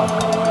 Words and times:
Bye. 0.00 0.49